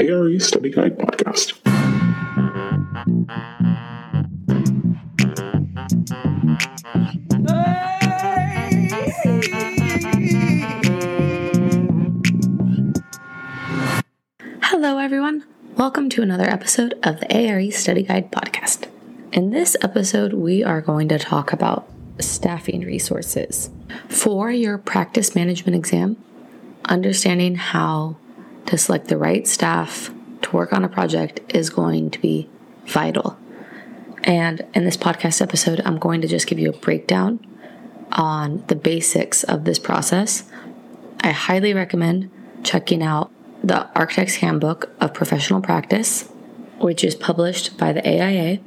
[0.00, 1.58] ARE Study Guide podcast.
[14.62, 15.44] Hello, everyone.
[15.76, 18.88] Welcome to another episode of the ARE Study Guide podcast.
[19.32, 21.88] In this episode, we are going to talk about
[22.20, 23.70] staffing resources.
[24.08, 26.22] For your practice management exam,
[26.84, 28.16] understanding how
[28.68, 30.10] to select the right staff
[30.42, 32.48] to work on a project is going to be
[32.84, 33.38] vital.
[34.24, 37.40] And in this podcast episode, I'm going to just give you a breakdown
[38.12, 40.44] on the basics of this process.
[41.20, 42.30] I highly recommend
[42.62, 43.30] checking out
[43.64, 46.28] the Architect's Handbook of Professional Practice,
[46.78, 48.58] which is published by the AIA.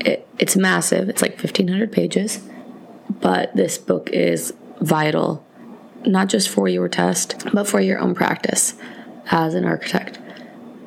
[0.00, 2.40] It, it's massive, it's like 1,500 pages,
[3.08, 5.46] but this book is vital,
[6.04, 8.74] not just for your test, but for your own practice
[9.30, 10.18] as an architect.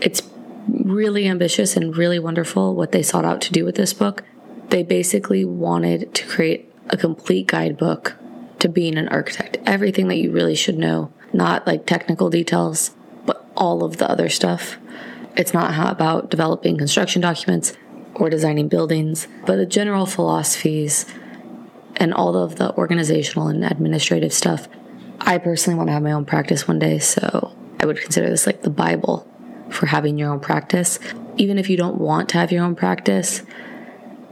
[0.02, 0.22] It's
[0.68, 4.24] really ambitious and really wonderful what they sought out to do with this book.
[4.70, 8.16] They basically wanted to create a complete guidebook
[8.60, 9.58] to being an architect.
[9.66, 12.92] Everything that you really should know, not like technical details,
[13.26, 14.78] but all of the other stuff.
[15.36, 17.74] It's not about developing construction documents
[18.16, 21.06] or designing buildings, but the general philosophies
[21.96, 24.68] and all of the organizational and administrative stuff.
[25.26, 28.46] I personally want to have my own practice one day, so I would consider this
[28.46, 29.28] like the Bible
[29.70, 31.00] for having your own practice.
[31.38, 33.42] Even if you don't want to have your own practice,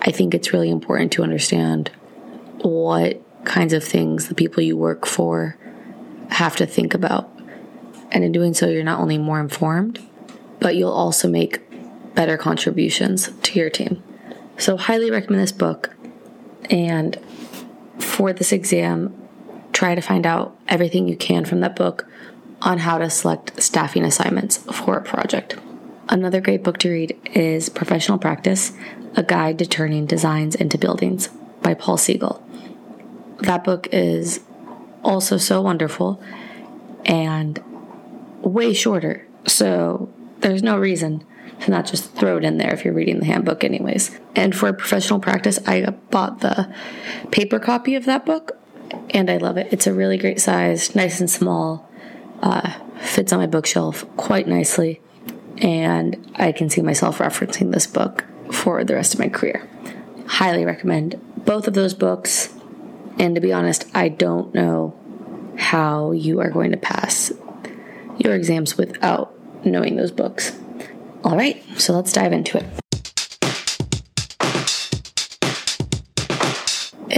[0.01, 1.91] I think it's really important to understand
[2.61, 5.57] what kinds of things the people you work for
[6.29, 7.31] have to think about.
[8.11, 9.99] And in doing so, you're not only more informed,
[10.59, 11.61] but you'll also make
[12.15, 14.03] better contributions to your team.
[14.57, 15.95] So, highly recommend this book.
[16.69, 17.17] And
[17.97, 19.17] for this exam,
[19.81, 22.05] try to find out everything you can from that book
[22.61, 25.55] on how to select staffing assignments for a project.
[26.07, 28.73] Another great book to read is Professional Practice
[29.15, 31.29] A Guide to Turning Designs into Buildings
[31.63, 32.39] by Paul Segal.
[33.39, 34.41] That book is
[35.03, 36.21] also so wonderful
[37.03, 37.59] and
[38.43, 39.27] way shorter.
[39.47, 41.25] So there's no reason
[41.61, 44.19] to not just throw it in there if you're reading the handbook, anyways.
[44.35, 45.81] And for professional practice, I
[46.11, 46.71] bought the
[47.31, 48.60] paper copy of that book
[49.11, 49.67] and I love it.
[49.71, 51.89] It's a really great size, nice and small,
[52.41, 55.01] uh, fits on my bookshelf quite nicely,
[55.57, 59.67] and I can see myself referencing this book for the rest of my career.
[60.27, 62.53] Highly recommend both of those books.
[63.19, 64.97] And to be honest, I don't know
[65.57, 67.31] how you are going to pass
[68.17, 69.33] your exams without
[69.65, 70.57] knowing those books.
[71.23, 72.80] All right, so let's dive into it.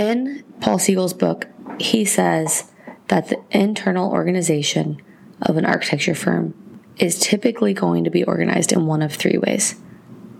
[0.04, 1.48] In Paul Segal's book,
[1.80, 2.70] he says
[3.08, 5.02] that the internal organization
[5.42, 6.54] of an architecture firm
[6.98, 9.76] is typically going to be organized in one of three ways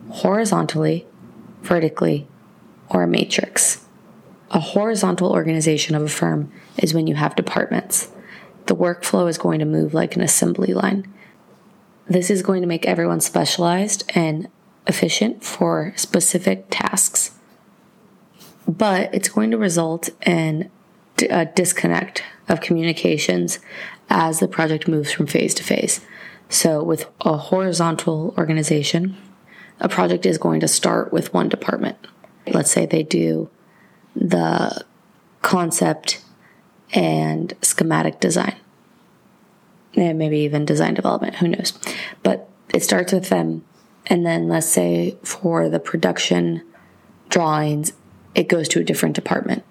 [0.10, 1.08] horizontally,
[1.62, 2.28] vertically,
[2.90, 3.88] or a matrix.
[4.52, 8.12] A horizontal organization of a firm is when you have departments.
[8.66, 11.08] The workflow is going to move like an assembly line.
[12.06, 14.50] This is going to make everyone specialized and
[14.88, 17.40] efficient for specific tasks,
[18.68, 20.70] but it's going to result in
[21.30, 23.60] a disconnect of communications
[24.10, 26.02] as the project moves from phase to phase.
[26.50, 29.18] So, with a horizontal organization,
[29.80, 31.98] a project is going to start with one department.
[32.48, 33.50] Let's say they do
[34.16, 34.86] the
[35.42, 36.24] concept
[36.94, 38.56] and schematic design,
[39.96, 41.74] and maybe even design development, who knows.
[42.22, 43.64] But it starts with them,
[44.08, 46.64] and then let's say for the production
[47.30, 47.94] drawings,
[48.36, 49.64] it goes to a different department.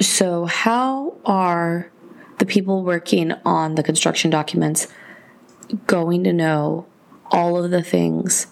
[0.00, 1.90] So, how are
[2.38, 4.88] the people working on the construction documents
[5.86, 6.86] going to know
[7.30, 8.48] all of the things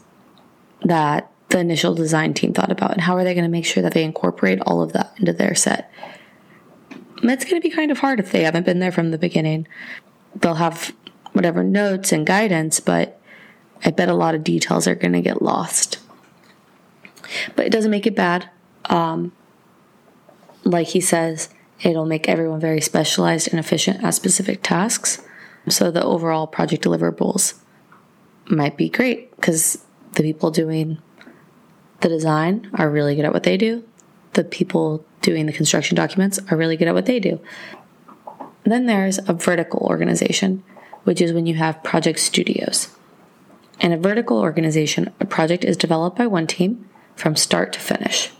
[0.82, 2.92] that the initial design team thought about?
[2.92, 5.32] And how are they going to make sure that they incorporate all of that into
[5.32, 5.90] their set?
[7.22, 9.66] That's going to be kind of hard if they haven't been there from the beginning.
[10.34, 10.94] They'll have
[11.32, 13.20] whatever notes and guidance, but
[13.84, 15.98] I bet a lot of details are going to get lost.
[17.56, 18.48] But it doesn't make it bad.
[18.86, 19.32] Um,
[20.64, 21.48] like he says,
[21.82, 25.22] it'll make everyone very specialized and efficient at specific tasks.
[25.68, 27.54] So the overall project deliverables
[28.46, 30.98] might be great because the people doing
[32.00, 33.84] the design are really good at what they do.
[34.32, 37.40] The people doing the construction documents are really good at what they do.
[38.64, 40.62] Then there's a vertical organization,
[41.04, 42.88] which is when you have project studios.
[43.80, 48.30] In a vertical organization, a project is developed by one team from start to finish.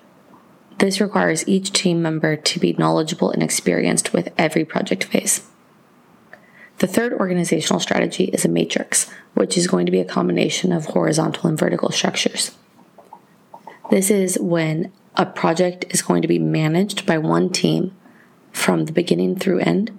[0.78, 5.48] This requires each team member to be knowledgeable and experienced with every project phase.
[6.78, 10.86] The third organizational strategy is a matrix, which is going to be a combination of
[10.86, 12.50] horizontal and vertical structures.
[13.90, 17.94] This is when a project is going to be managed by one team
[18.50, 19.96] from the beginning through end,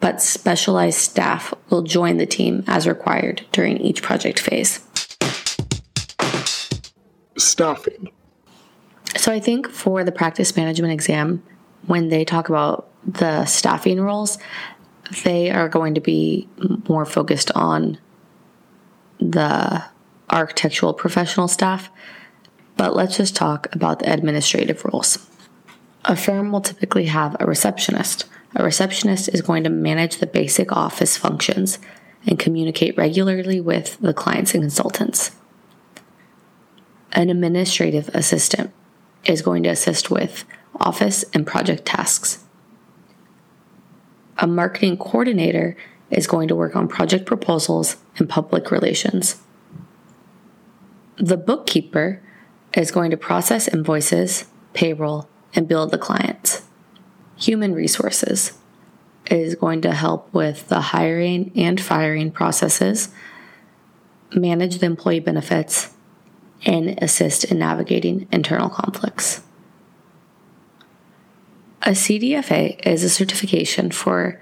[0.00, 4.80] but specialized staff will join the team as required during each project phase.
[7.38, 8.10] Staffing.
[9.30, 11.44] So I think for the practice management exam,
[11.86, 14.38] when they talk about the staffing roles,
[15.22, 16.48] they are going to be
[16.88, 17.98] more focused on
[19.20, 19.84] the
[20.30, 21.90] architectural professional staff.
[22.76, 25.30] But let's just talk about the administrative roles.
[26.06, 28.24] A firm will typically have a receptionist.
[28.56, 31.78] A receptionist is going to manage the basic office functions
[32.26, 35.30] and communicate regularly with the clients and consultants.
[37.12, 38.72] An administrative assistant
[39.24, 40.44] is going to assist with
[40.80, 42.44] office and project tasks.
[44.38, 45.76] A marketing coordinator
[46.10, 49.40] is going to work on project proposals and public relations.
[51.16, 52.22] The bookkeeper
[52.74, 56.62] is going to process invoices, payroll, and bill the clients.
[57.36, 58.58] Human resources
[59.30, 63.10] is going to help with the hiring and firing processes,
[64.34, 65.92] manage the employee benefits,
[66.64, 69.42] and assist in navigating internal conflicts.
[71.82, 74.40] A CDFA is a certification for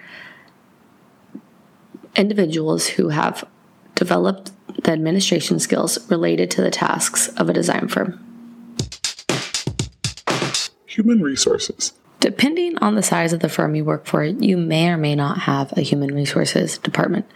[2.16, 3.44] individuals who have
[3.94, 4.50] developed
[4.82, 8.24] the administration skills related to the tasks of a design firm.
[10.86, 11.92] Human resources.
[12.20, 15.38] Depending on the size of the firm you work for, you may or may not
[15.38, 17.26] have a human resources department,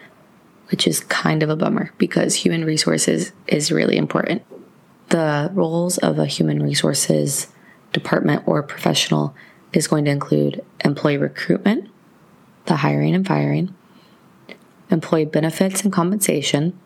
[0.73, 4.43] which is kind of a bummer because human resources is really important.
[5.09, 7.49] The roles of a human resources
[7.93, 9.35] department or professional
[9.73, 11.91] is going to include employee recruitment,
[12.67, 13.75] the hiring and firing,
[14.91, 16.79] employee benefits and compensation,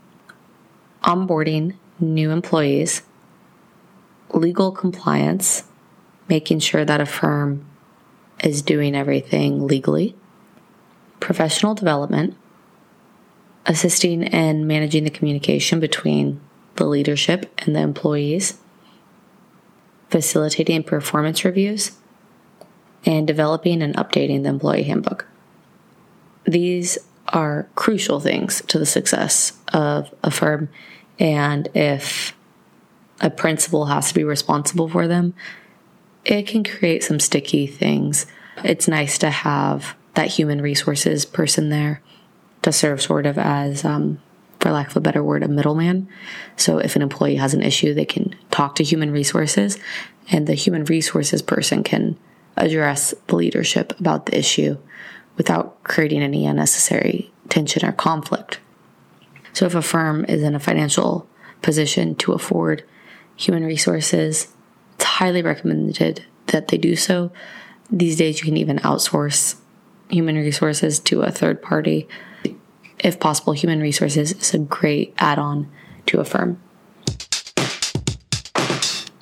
[1.03, 3.03] onboarding new employees,
[4.33, 5.65] legal compliance,
[6.29, 7.65] making sure that a firm
[8.43, 10.15] is doing everything legally,
[11.21, 12.37] professional development,
[13.65, 16.41] assisting in managing the communication between
[16.77, 18.59] the leadership and the employees,
[20.11, 21.93] facilitating performance reviews,
[23.05, 25.27] and developing and updating the employee handbook.
[26.45, 30.69] These are crucial things to the success of a firm,
[31.19, 32.37] and if
[33.21, 35.35] a principal has to be responsible for them,
[36.25, 38.27] it can create some sticky things.
[38.65, 42.03] It's nice to have that human resources person there
[42.63, 44.21] to serve sort of as, um,
[44.67, 46.09] for lack of a better word, a middleman.
[46.57, 49.79] So if an employee has an issue, they can talk to human resources,
[50.29, 52.19] and the human resources person can
[52.57, 54.77] address the leadership about the issue
[55.37, 58.59] without creating any unnecessary tension or conflict.
[59.53, 61.29] So, if a firm is in a financial
[61.63, 62.83] position to afford
[63.37, 64.53] human resources,
[64.97, 67.31] it's highly recommended that they do so.
[67.89, 69.61] These days, you can even outsource
[70.09, 72.09] human resources to a third party.
[72.99, 75.71] If possible, human resources is a great add on
[76.07, 76.61] to a firm.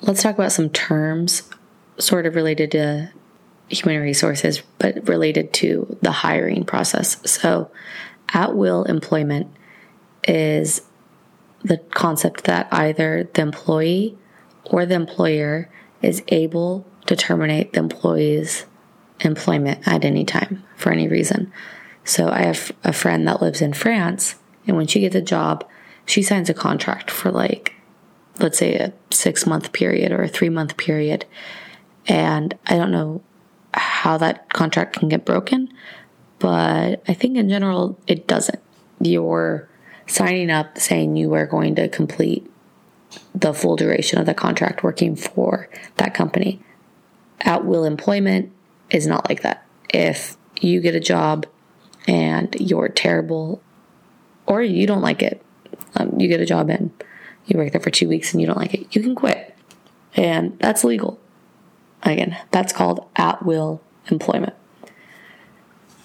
[0.01, 1.43] Let's talk about some terms
[1.97, 3.11] sort of related to
[3.69, 7.17] human resources, but related to the hiring process.
[7.29, 7.71] So,
[8.33, 9.47] at will employment
[10.27, 10.81] is
[11.63, 14.17] the concept that either the employee
[14.65, 15.69] or the employer
[16.01, 18.65] is able to terminate the employee's
[19.21, 21.51] employment at any time for any reason.
[22.05, 24.35] So, I have a friend that lives in France,
[24.65, 25.67] and when she gets a job,
[26.05, 27.73] she signs a contract for like,
[28.39, 31.25] let's say, a six month period or a three month period.
[32.07, 33.21] And I don't know
[33.73, 35.73] how that contract can get broken,
[36.39, 38.61] but I think in general it doesn't.
[38.99, 39.67] You're
[40.07, 42.49] signing up saying you are going to complete
[43.33, 46.61] the full duration of the contract working for that company.
[47.41, 48.51] At will employment
[48.89, 49.65] is not like that.
[49.89, 51.45] If you get a job
[52.07, 53.61] and you're terrible
[54.45, 55.41] or you don't like it,
[55.95, 56.91] um, you get a job in,
[57.45, 59.55] you work there for two weeks and you don't like it, you can quit.
[60.15, 61.19] And that's legal.
[62.03, 64.53] Again, that's called at will employment.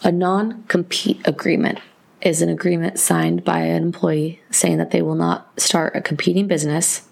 [0.03, 1.79] A non compete agreement
[2.23, 6.47] is an agreement signed by an employee saying that they will not start a competing
[6.47, 7.09] business,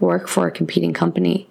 [0.00, 1.48] work for a competing company,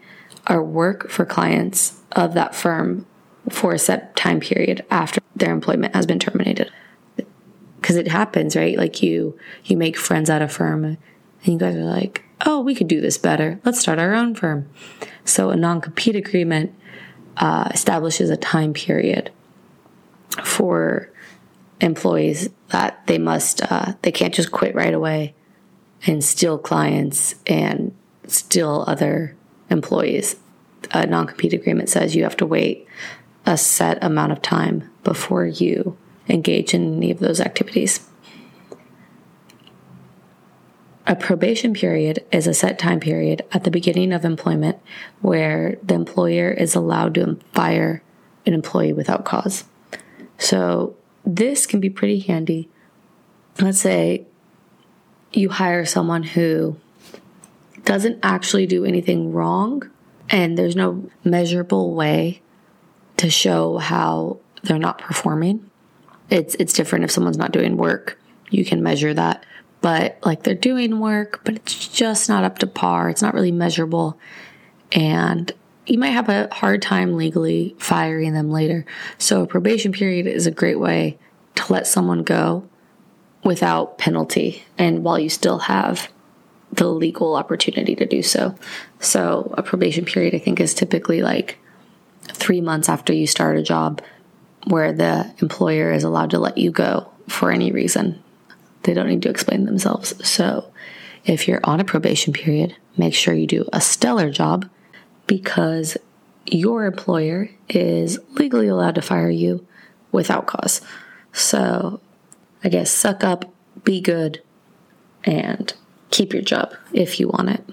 [0.50, 3.06] or work for clients of that firm
[3.49, 6.71] for a set time period after their employment has been terminated.
[7.79, 8.77] Because it happens, right?
[8.77, 10.97] Like you you make friends at a firm and
[11.45, 13.59] you guys are like, "Oh, we could do this better.
[13.63, 14.69] Let's start our own firm."
[15.23, 16.73] So a non-compete agreement
[17.37, 19.31] uh, establishes a time period
[20.43, 21.11] for
[21.79, 25.35] employees that they must uh, they can't just quit right away
[26.05, 27.93] and steal clients and
[28.27, 29.35] steal other
[29.69, 30.35] employees.
[30.91, 32.87] A non-compete agreement says you have to wait
[33.47, 38.07] a set amount of time before you engage in any of those activities.
[41.07, 44.77] A probation period is a set time period at the beginning of employment
[45.21, 48.03] where the employer is allowed to fire
[48.45, 49.63] an employee without cause.
[50.37, 52.69] So, this can be pretty handy.
[53.59, 54.25] Let's say
[55.31, 56.77] you hire someone who
[57.85, 59.89] doesn't actually do anything wrong,
[60.29, 62.41] and there's no measurable way
[63.17, 65.69] to show how they're not performing.
[66.29, 68.19] It's it's different if someone's not doing work.
[68.50, 69.45] You can measure that
[69.81, 73.09] but like they're doing work, but it's just not up to par.
[73.09, 74.17] It's not really measurable.
[74.91, 75.51] And
[75.86, 78.86] you might have a hard time legally firing them later.
[79.17, 81.17] So, a probation period is a great way
[81.55, 82.67] to let someone go
[83.43, 86.12] without penalty and while you still have
[86.74, 88.55] the legal opportunity to do so.
[89.00, 91.57] So, a probation period, I think, is typically like
[92.31, 94.01] three months after you start a job
[94.67, 98.22] where the employer is allowed to let you go for any reason.
[98.84, 100.13] They don't need to explain themselves.
[100.27, 100.72] So,
[101.25, 104.69] if you're on a probation period, make sure you do a stellar job
[105.25, 105.98] because
[106.46, 109.65] your employer is legally allowed to fire you
[110.12, 110.81] without cause.
[111.34, 112.00] So,
[112.63, 113.46] I guess suck up,
[113.84, 114.41] be good,
[115.24, 115.74] and
[116.10, 117.63] keep your job if you want it.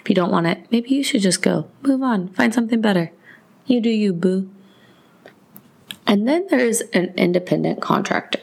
[0.00, 1.68] If you don't want it, maybe you should just go.
[1.82, 3.12] Move on, find something better.
[3.66, 4.50] You do you, boo.
[6.06, 8.40] And then there's an independent contractor.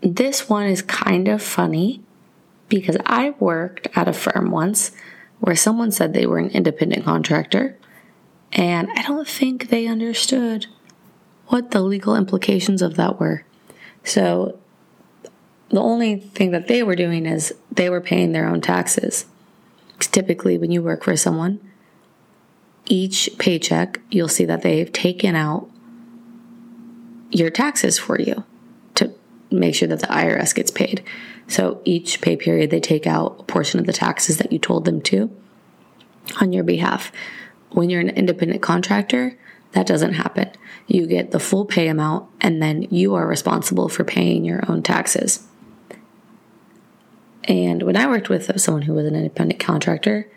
[0.00, 2.02] This one is kind of funny
[2.68, 4.92] because I worked at a firm once
[5.40, 7.76] where someone said they were an independent contractor,
[8.52, 10.66] and I don't think they understood
[11.48, 13.44] what the legal implications of that were.
[14.04, 14.58] So
[15.70, 19.26] the only thing that they were doing is they were paying their own taxes.
[20.00, 21.60] Typically, when you work for someone,
[22.88, 25.70] each paycheck, you'll see that they've taken out
[27.30, 28.44] your taxes for you
[28.94, 29.12] to
[29.50, 31.04] make sure that the IRS gets paid.
[31.46, 34.84] So each pay period, they take out a portion of the taxes that you told
[34.84, 35.30] them to
[36.40, 37.12] on your behalf.
[37.70, 39.38] When you're an independent contractor,
[39.72, 40.50] that doesn't happen.
[40.86, 44.82] You get the full pay amount, and then you are responsible for paying your own
[44.82, 45.46] taxes.
[47.44, 50.30] And when I worked with someone who was an independent contractor,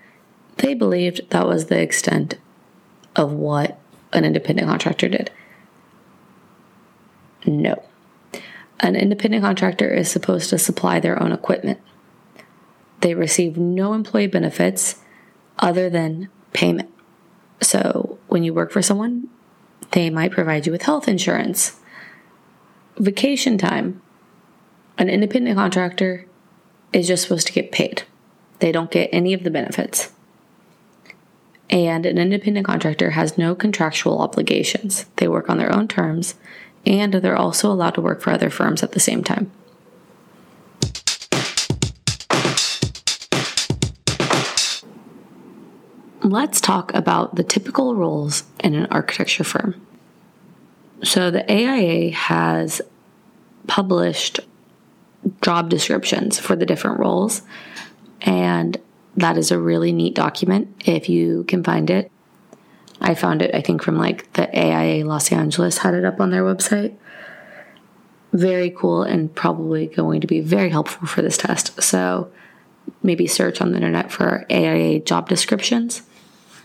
[0.57, 2.37] they believed that was the extent
[3.15, 3.79] of what
[4.13, 5.31] an independent contractor did.
[7.45, 7.83] No.
[8.79, 11.79] An independent contractor is supposed to supply their own equipment.
[13.01, 15.01] They receive no employee benefits
[15.59, 16.89] other than payment.
[17.61, 19.27] So when you work for someone,
[19.91, 21.79] they might provide you with health insurance,
[22.97, 24.01] vacation time.
[24.97, 26.25] An independent contractor
[26.93, 28.03] is just supposed to get paid.
[28.59, 30.11] They don't get any of the benefits.
[31.71, 35.05] And an independent contractor has no contractual obligations.
[35.15, 36.35] They work on their own terms
[36.85, 39.51] and they're also allowed to work for other firms at the same time.
[46.23, 49.85] Let's talk about the typical roles in an architecture firm.
[51.03, 52.79] So, the AIA has
[53.65, 54.39] published
[55.41, 57.41] job descriptions for the different roles,
[58.21, 58.77] and
[59.17, 62.11] that is a really neat document if you can find it.
[63.01, 66.29] I found it, I think, from like the AIA Los Angeles had it up on
[66.29, 66.95] their website.
[68.31, 71.81] Very cool and probably going to be very helpful for this test.
[71.81, 72.31] So
[73.03, 76.03] maybe search on the internet for AIA job descriptions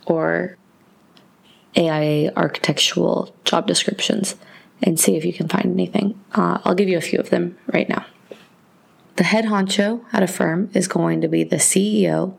[0.06, 0.56] or
[1.76, 4.36] AIA architectural job descriptions
[4.82, 6.22] and see if you can find anything.
[6.32, 8.04] Uh, I'll give you a few of them right now.
[9.16, 12.36] The head honcho at a firm is going to be the CEO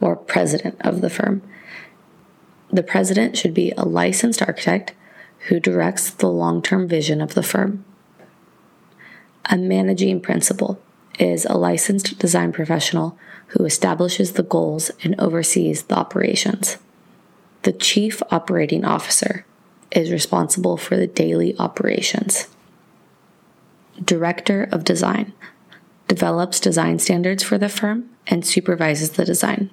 [0.00, 1.42] or president of the firm.
[2.72, 4.94] The president should be a licensed architect
[5.46, 7.84] who directs the long term vision of the firm.
[9.46, 10.80] A managing principal
[11.20, 13.16] is a licensed design professional
[13.48, 16.78] who establishes the goals and oversees the operations.
[17.62, 19.46] The chief operating officer
[19.92, 22.48] is responsible for the daily operations.
[24.04, 25.32] Director of design
[26.08, 29.70] develops design standards for the firm and supervises the design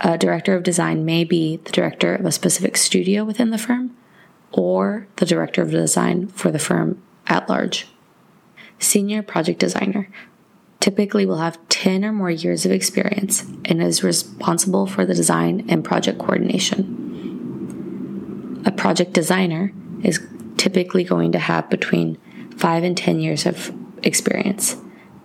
[0.00, 3.96] a director of design may be the director of a specific studio within the firm
[4.52, 7.88] or the director of design for the firm at large.
[8.78, 10.08] Senior project designer
[10.78, 15.66] typically will have 10 or more years of experience and is responsible for the design
[15.68, 17.04] and project coordination.
[18.64, 19.72] A project designer
[20.04, 20.24] is
[20.56, 22.18] typically going to have between
[22.56, 23.72] five and 10 years of
[24.04, 24.76] experience.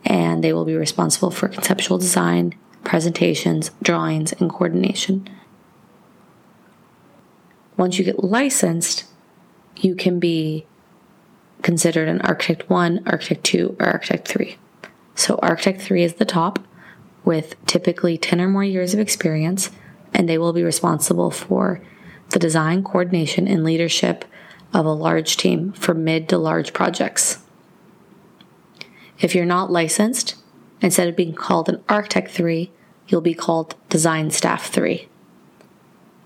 [0.05, 5.29] And they will be responsible for conceptual design, presentations, drawings, and coordination.
[7.77, 9.05] Once you get licensed,
[9.77, 10.65] you can be
[11.61, 14.57] considered an Architect 1, Architect 2, or Architect 3.
[15.15, 16.59] So, Architect 3 is the top
[17.23, 19.71] with typically 10 or more years of experience,
[20.13, 21.81] and they will be responsible for
[22.29, 24.25] the design, coordination, and leadership
[24.73, 27.42] of a large team for mid to large projects.
[29.23, 30.35] If you're not licensed,
[30.81, 32.69] instead of being called an Architect 3,
[33.07, 35.07] you'll be called Design Staff 3.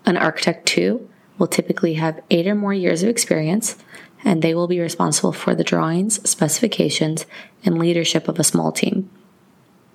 [0.07, 3.75] An Architect 2 will typically have eight or more years of experience,
[4.23, 7.27] and they will be responsible for the drawings, specifications,
[7.63, 9.11] and leadership of a small team.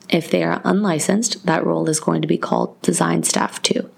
[0.08, 3.90] If they are unlicensed, that role is going to be called Design Staff 2.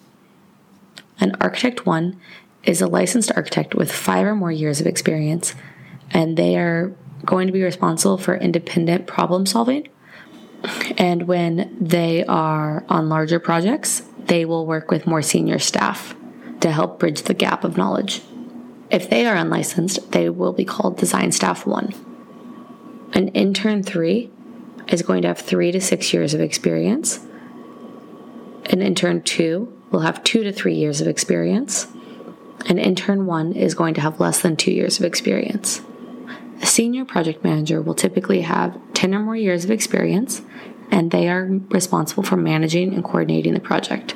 [1.20, 2.18] An Architect 1
[2.62, 5.54] is a licensed architect with five or more years of experience,
[6.10, 6.94] and they are
[7.24, 9.88] going to be responsible for independent problem solving.
[10.96, 16.16] And when they are on larger projects, they will work with more senior staff
[16.60, 18.22] to help bridge the gap of knowledge.
[18.90, 21.92] If they are unlicensed, they will be called Design Staff 1.
[23.12, 24.30] An intern 3
[24.88, 27.20] is going to have three to six years of experience.
[28.66, 31.86] An intern 2 will have two to three years of experience.
[32.66, 35.82] An intern 1 is going to have less than two years of experience.
[36.64, 40.40] A senior project manager will typically have 10 or more years of experience,
[40.90, 44.14] and they are responsible for managing and coordinating the project.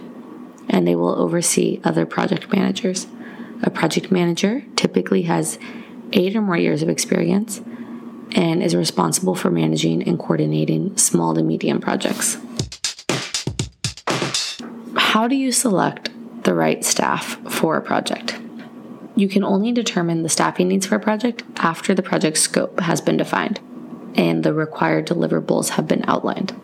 [0.66, 3.06] And they will oversee other project managers.
[3.62, 5.58] A project manager typically has
[6.14, 7.60] eight or more years of experience
[8.32, 12.38] and is responsible for managing and coordinating small to medium projects.
[14.96, 16.08] How do you select
[16.44, 18.40] the right staff for a project?
[19.18, 23.00] You can only determine the staffing needs for a project after the project scope has
[23.00, 23.58] been defined
[24.14, 26.54] and the required deliverables have been outlined.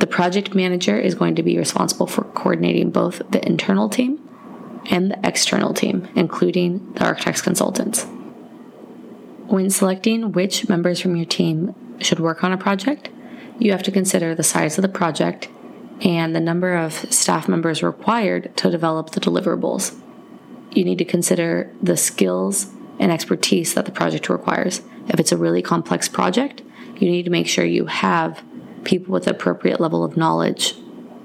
[0.00, 4.18] The project manager is going to be responsible for coordinating both the internal team
[4.90, 8.02] and the external team, including the architect's consultants.
[9.46, 13.10] When selecting which members from your team should work on a project,
[13.60, 15.48] you have to consider the size of the project
[16.00, 19.94] and the number of staff members required to develop the deliverables.
[20.72, 22.66] You need to consider the skills
[22.98, 24.82] and expertise that the project requires.
[25.08, 26.62] If it's a really complex project,
[26.96, 28.42] you need to make sure you have
[28.84, 30.74] people with appropriate level of knowledge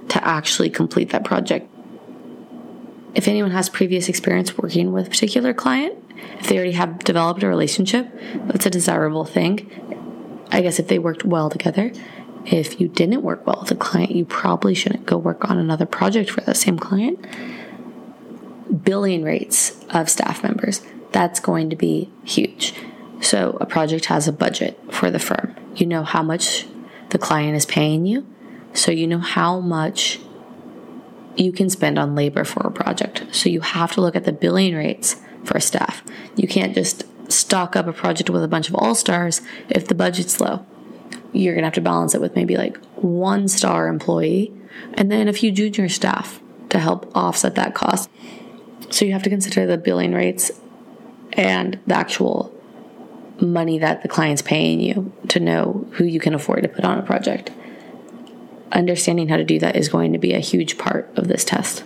[0.10, 1.70] to actually complete that project.
[3.16, 5.98] If anyone has previous experience working with a particular client,
[6.40, 8.08] if they already have developed a relationship,
[8.46, 9.70] that's a desirable thing.
[10.52, 11.92] I guess if they worked well together.
[12.46, 15.86] If you didn't work well with a client, you probably shouldn't go work on another
[15.86, 17.26] project for the same client.
[18.82, 20.82] Billing rates of staff members,
[21.12, 22.74] that's going to be huge.
[23.22, 25.56] So, a project has a budget for the firm.
[25.76, 26.66] You know how much
[27.10, 28.28] the client is paying you,
[28.74, 30.20] so you know how much
[31.36, 33.26] you can spend on labor for a project.
[33.32, 36.04] So, you have to look at the billing rates for staff.
[36.36, 39.96] You can't just stock up a project with a bunch of all stars if the
[39.96, 40.66] budget's low.
[41.32, 44.54] You're going to have to balance it with maybe like one star employee
[44.94, 48.10] and then a few junior staff to help offset that cost.
[48.94, 50.52] So you have to consider the billing rates
[51.32, 52.54] and the actual
[53.42, 57.00] money that the client's paying you to know who you can afford to put on
[57.00, 57.50] a project.
[58.72, 61.84] Understanding how to do that is going to be a huge part of this test.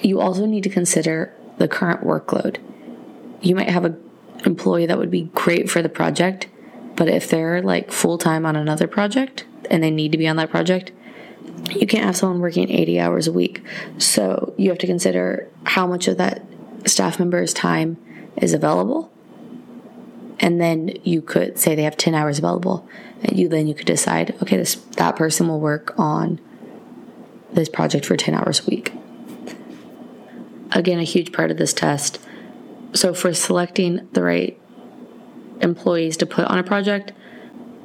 [0.00, 2.58] You also need to consider the current workload.
[3.40, 4.00] You might have an
[4.44, 6.46] employee that would be great for the project,
[6.94, 10.36] but if they're like full time on another project and they need to be on
[10.36, 10.92] that project,
[11.70, 13.62] you can't have someone working 80 hours a week.
[13.98, 16.44] So you have to consider how much of that
[16.84, 17.96] staff member's time
[18.36, 19.10] is available.
[20.40, 22.86] And then you could say they have 10 hours available.
[23.22, 26.40] And you then you could decide, okay, this that person will work on
[27.52, 28.92] this project for 10 hours a week
[30.74, 32.18] again, a huge part of this test.
[32.92, 34.58] So, for selecting the right
[35.60, 37.12] employees to put on a project,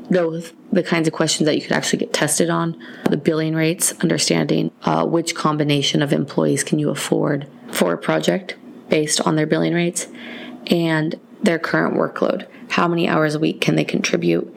[0.09, 3.93] those the kinds of questions that you could actually get tested on the billing rates,
[4.01, 8.55] understanding uh, which combination of employees can you afford for a project
[8.89, 10.07] based on their billing rates,
[10.67, 12.47] and their current workload.
[12.69, 14.53] How many hours a week can they contribute?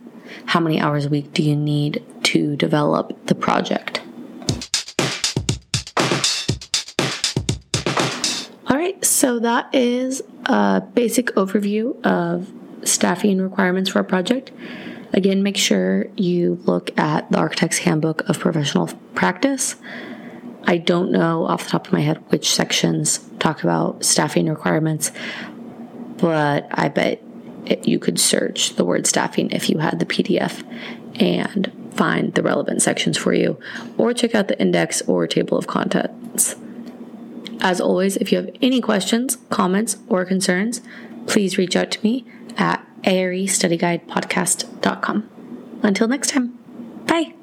[0.47, 4.01] How many hours a week do you need to develop the project?
[8.69, 12.51] All right, so that is a basic overview of
[12.85, 14.53] staffing requirements for a project.
[15.13, 19.77] Again, make sure you look at the Architect's Handbook of Professional Practice.
[20.65, 25.11] I don't know off the top of my head which sections talk about staffing requirements,
[26.19, 27.23] but I bet
[27.67, 30.65] it, you could search the word staffing if you had the PDF
[31.21, 33.59] and find the relevant sections for you,
[33.99, 36.57] or check out the index or table of contents.
[37.61, 40.81] As always, if you have any questions, comments, or concerns,
[41.27, 42.25] please reach out to me
[42.57, 45.31] at arestudyguidepodcast.com.
[45.83, 46.59] Until next time,
[47.07, 47.35] bye.